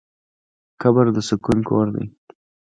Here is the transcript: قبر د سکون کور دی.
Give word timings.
قبر 0.81 1.05
د 1.15 1.17
سکون 1.29 1.59
کور 1.69 1.87
دی. 1.95 2.05